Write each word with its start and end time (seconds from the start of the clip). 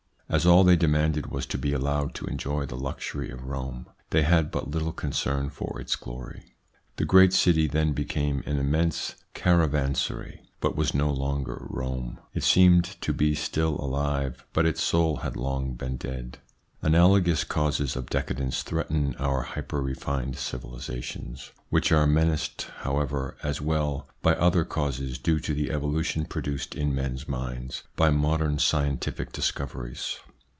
As 0.33 0.45
all 0.45 0.63
they 0.63 0.77
demanded 0.77 1.27
was 1.27 1.45
to 1.47 1.57
be 1.57 1.73
allowed 1.73 2.13
to 2.13 2.25
enjoy 2.25 2.65
the 2.65 2.77
luxury 2.77 3.29
of 3.31 3.43
Rome, 3.43 3.89
they 4.11 4.21
had 4.21 4.49
but 4.49 4.69
little 4.71 4.93
concern 4.93 5.49
for 5.49 5.77
its 5.81 5.97
glory. 5.97 6.55
The 6.95 7.03
great 7.03 7.33
city 7.33 7.67
then 7.67 7.91
became 7.91 8.41
an 8.45 8.57
immense 8.57 9.15
caravansary, 9.35 10.39
but 10.61 10.77
was 10.77 10.93
no 10.93 11.11
longer 11.11 11.57
Rome. 11.69 12.17
It 12.33 12.45
seemed 12.45 12.85
to 13.01 13.11
be 13.11 13.35
still 13.35 13.75
alive, 13.81 14.45
but 14.53 14.65
its 14.65 14.81
soul 14.81 15.17
had 15.17 15.35
long 15.35 15.73
been 15.73 15.97
dead. 15.97 16.37
Analogous 16.83 17.43
causes 17.43 17.95
of 17.95 18.09
decadence 18.09 18.63
threaten 18.63 19.13
our 19.17 19.43
hyper 19.43 19.83
refined 19.83 20.35
civilisations, 20.37 21.51
which 21.69 21.91
are 21.91 22.07
menaced, 22.07 22.69
however, 22.79 23.37
as 23.43 23.61
well 23.61 24.07
by 24.23 24.33
other 24.33 24.65
causes 24.65 25.19
due 25.19 25.39
to 25.41 25.53
the 25.53 25.69
evolution 25.69 26.25
produced 26.25 26.73
in 26.73 26.95
men's 26.95 27.27
minds 27.27 27.83
by 27.95 28.09
modern 28.09 28.57
scientific 28.57 29.31
discoveries. 29.31 30.17